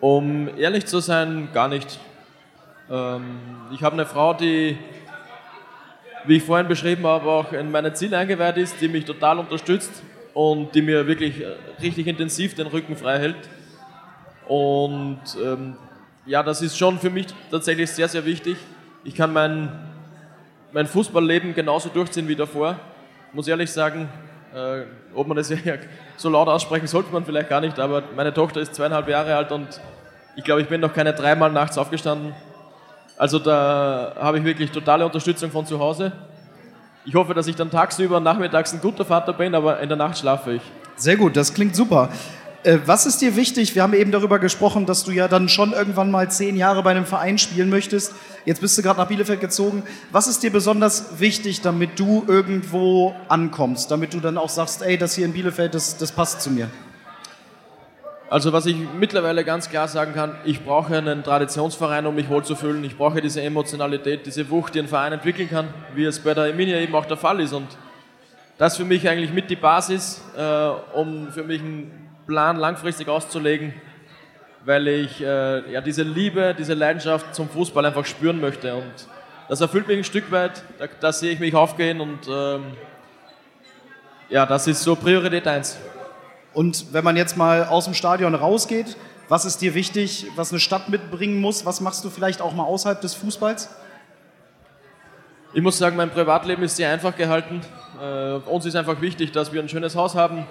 [0.00, 2.00] Um ehrlich zu sein, gar nicht.
[2.90, 3.38] Ähm,
[3.72, 4.76] ich habe eine Frau, die,
[6.26, 10.02] wie ich vorhin beschrieben habe, auch in meine Ziele eingeweiht ist, die mich total unterstützt
[10.34, 13.36] und die mir wirklich äh, richtig intensiv den Rücken frei hält.
[14.48, 15.76] Und ähm,
[16.26, 18.56] ja, das ist schon für mich tatsächlich sehr, sehr wichtig.
[19.04, 19.70] Ich kann mein,
[20.72, 22.78] mein Fußballleben genauso durchziehen wie davor.
[23.32, 24.08] Muss ehrlich sagen,
[24.54, 24.82] äh,
[25.14, 25.74] ob man das ja
[26.16, 29.52] so laut aussprechen sollte man vielleicht gar nicht, aber meine Tochter ist zweieinhalb Jahre alt
[29.52, 29.80] und
[30.36, 32.32] ich glaube, ich bin noch keine dreimal nachts aufgestanden.
[33.16, 36.12] Also da habe ich wirklich totale Unterstützung von zu Hause.
[37.04, 39.98] Ich hoffe, dass ich dann tagsüber und nachmittags ein guter Vater bin, aber in der
[39.98, 40.62] Nacht schlafe ich.
[40.96, 42.10] Sehr gut, das klingt super.
[42.68, 43.74] Äh, Was ist dir wichtig?
[43.74, 46.90] Wir haben eben darüber gesprochen, dass du ja dann schon irgendwann mal zehn Jahre bei
[46.90, 48.12] einem Verein spielen möchtest.
[48.44, 49.84] Jetzt bist du gerade nach Bielefeld gezogen.
[50.12, 53.90] Was ist dir besonders wichtig, damit du irgendwo ankommst?
[53.90, 56.68] Damit du dann auch sagst, ey, das hier in Bielefeld, das, das passt zu mir.
[58.28, 62.84] Also was ich mittlerweile ganz klar sagen kann, ich brauche einen Traditionsverein, um mich wohlzufühlen.
[62.84, 66.44] Ich brauche diese Emotionalität, diese Wucht, die ein Verein entwickeln kann, wie es bei der
[66.44, 67.54] Eminia eben auch der Fall ist.
[67.54, 67.68] Und
[68.58, 73.08] das ist für mich eigentlich mit die Basis, äh, um für mich einen Plan langfristig
[73.08, 73.72] auszulegen,
[74.66, 78.74] weil ich äh, ja, diese Liebe, diese Leidenschaft zum Fußball einfach spüren möchte.
[78.74, 79.08] Und
[79.48, 82.64] das erfüllt mich ein Stück weit, da, da sehe ich mich aufgehen und ähm,
[84.28, 85.78] ja, das ist so Priorität 1.
[86.52, 88.98] Und wenn man jetzt mal aus dem Stadion rausgeht,
[89.30, 91.64] was ist dir wichtig, was eine Stadt mitbringen muss?
[91.64, 93.70] Was machst du vielleicht auch mal außerhalb des Fußballs?
[95.54, 97.62] Ich muss sagen, mein Privatleben ist sehr einfach gehalten.
[97.98, 100.46] Äh, uns ist einfach wichtig, dass wir ein schönes Haus haben,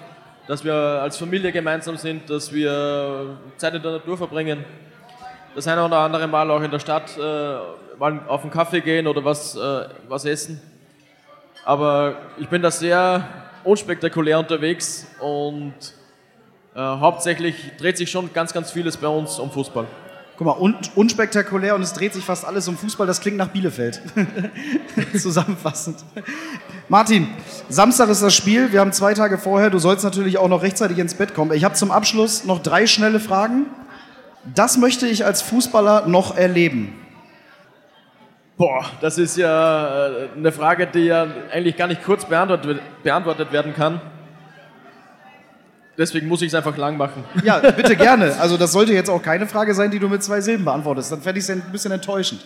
[0.48, 4.64] dass wir als Familie gemeinsam sind, dass wir Zeit in der Natur verbringen.
[5.54, 7.58] das eine oder andere Mal auch in der Stadt äh,
[8.00, 10.62] mal auf einen Kaffee gehen oder was, äh, was essen.
[11.66, 13.28] Aber ich bin da sehr
[13.64, 15.74] unspektakulär unterwegs und
[16.74, 19.86] äh, hauptsächlich dreht sich schon ganz, ganz vieles bei uns um Fußball.
[20.38, 23.08] Guck mal, un unspektakulär und es dreht sich fast alles um Fußball.
[23.08, 24.04] Das klingt nach Bielefeld.
[25.18, 26.06] Zusammenfassend.
[26.90, 27.28] Martin,
[27.70, 28.72] Samstag ist das Spiel.
[28.72, 29.72] Wir haben zwei Tage vorher.
[29.72, 31.52] Du sollst natürlich auch noch rechtzeitig ins Bett kommen.
[31.54, 33.66] Ich habe zum Abschluss noch drei schnelle Fragen.
[34.54, 36.94] Das möchte ich als Fußballer noch erleben.
[38.58, 43.52] Boah, das ist ja äh, eine Frage, die ja eigentlich gar nicht kurz beantwortet, beantwortet
[43.52, 44.02] werden kann.
[45.98, 47.24] Deswegen muss ich es einfach lang machen.
[47.44, 48.36] Ja, bitte gerne.
[48.40, 51.12] Also das sollte jetzt auch keine Frage sein, die du mit zwei Silben beantwortest.
[51.12, 52.46] Dann fände ich es ein bisschen enttäuschend.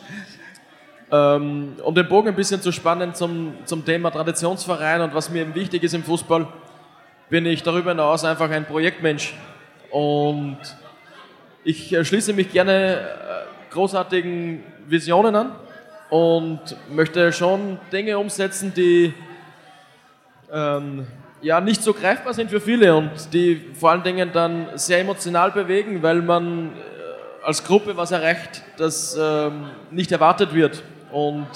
[1.12, 5.42] Ähm, um den Bogen ein bisschen zu spannen zum, zum Thema Traditionsverein und was mir
[5.42, 6.48] eben wichtig ist im Fußball,
[7.30, 9.36] bin ich darüber hinaus einfach ein Projektmensch.
[9.90, 10.58] Und
[11.66, 15.52] ich äh, schließe mich gerne äh, großartigen Visionen an
[16.10, 16.60] und
[16.90, 19.14] möchte schon Dinge umsetzen, die
[20.52, 21.06] ähm,
[21.42, 25.52] ja nicht so greifbar sind für viele und die vor allen Dingen dann sehr emotional
[25.52, 26.72] bewegen, weil man äh,
[27.44, 30.84] als Gruppe was erreicht, das ähm, nicht erwartet wird.
[31.12, 31.48] Und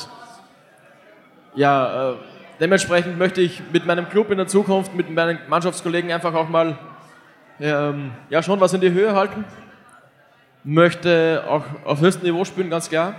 [1.55, 2.15] ja, äh,
[2.59, 6.77] dementsprechend möchte ich mit meinem Club in der Zukunft, mit meinen Mannschaftskollegen einfach auch mal
[7.59, 9.45] ähm, ja, schon was in die Höhe halten.
[10.63, 13.15] Möchte auch auf höchstem Niveau spielen, ganz klar.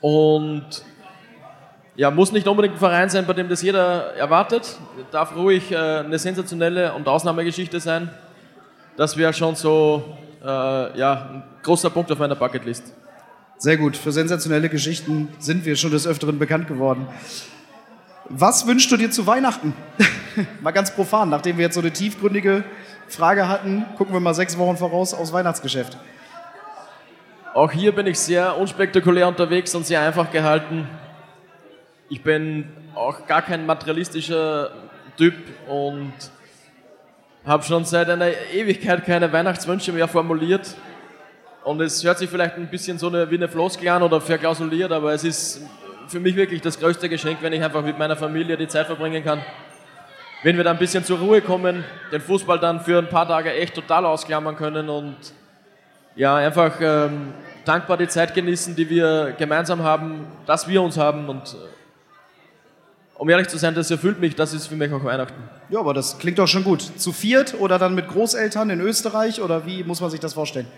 [0.00, 0.84] Und
[1.98, 4.78] ja, muss nicht unbedingt ein Verein sein, bei dem das jeder erwartet.
[5.10, 8.08] Darf ruhig äh, eine sensationelle und Ausnahmegeschichte sein.
[8.96, 12.94] Das wäre schon so äh, ja, ein großer Punkt auf meiner Bucketlist.
[13.56, 13.96] Sehr gut.
[13.96, 17.08] Für sensationelle Geschichten sind wir schon des Öfteren bekannt geworden.
[18.28, 19.74] Was wünschst du dir zu Weihnachten?
[20.60, 22.62] mal ganz profan, nachdem wir jetzt so eine tiefgründige
[23.08, 25.98] Frage hatten, gucken wir mal sechs Wochen voraus aufs Weihnachtsgeschäft.
[27.54, 30.86] Auch hier bin ich sehr unspektakulär unterwegs und sehr einfach gehalten
[32.08, 34.70] ich bin auch gar kein materialistischer
[35.16, 35.34] Typ
[35.68, 36.12] und
[37.44, 40.74] habe schon seit einer Ewigkeit keine Weihnachtswünsche mehr formuliert.
[41.64, 44.90] Und es hört sich vielleicht ein bisschen so eine, wie eine Floskel an oder verklausuliert,
[44.90, 45.62] aber es ist
[46.06, 49.22] für mich wirklich das größte Geschenk, wenn ich einfach mit meiner Familie die Zeit verbringen
[49.22, 49.42] kann.
[50.42, 53.52] Wenn wir dann ein bisschen zur Ruhe kommen, den Fußball dann für ein paar Tage
[53.52, 55.16] echt total ausklammern können und
[56.16, 61.28] ja, einfach ähm, dankbar die Zeit genießen, die wir gemeinsam haben, dass wir uns haben
[61.28, 61.56] und
[63.18, 65.42] um ehrlich zu sein, das erfüllt mich, das ist für mich auch Weihnachten.
[65.68, 66.80] Ja, aber das klingt doch schon gut.
[66.80, 70.68] Zu viert oder dann mit Großeltern in Österreich oder wie muss man sich das vorstellen?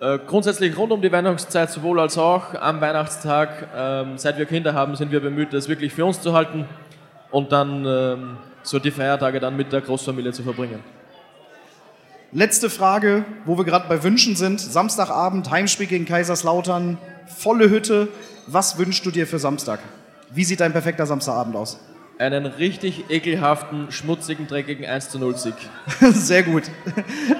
[0.00, 3.68] Äh, grundsätzlich rund um die Weihnachtszeit sowohl als auch am Weihnachtstag.
[3.76, 6.66] Ähm, seit wir Kinder haben, sind wir bemüht, das wirklich für uns zu halten
[7.30, 10.82] und dann ähm, so die Feiertage dann mit der Großfamilie zu verbringen.
[12.32, 14.60] Letzte Frage, wo wir gerade bei Wünschen sind.
[14.60, 18.06] Samstagabend, Heimspiel gegen Kaiserslautern, volle Hütte.
[18.46, 19.80] Was wünschst du dir für Samstag?
[20.32, 21.78] Wie sieht dein perfekter Samstagabend aus?
[22.18, 25.54] Einen richtig ekelhaften, schmutzigen, dreckigen 1 zu 0 Sieg.
[26.00, 26.64] Sehr gut.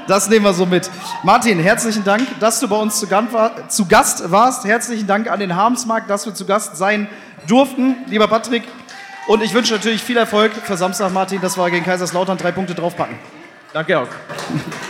[0.09, 0.90] Das nehmen wir so mit.
[1.22, 3.07] Martin, herzlichen Dank, dass du bei uns zu,
[3.68, 4.64] zu Gast warst.
[4.64, 7.09] Herzlichen Dank an den Harmsmarkt, dass wir zu Gast sein
[7.46, 8.64] durften, lieber Patrick.
[9.29, 12.74] Und ich wünsche natürlich viel Erfolg für Samstag, Martin, dass wir gegen Kaiserslautern drei Punkte
[12.74, 13.16] draufpacken.
[13.72, 14.09] Danke auch.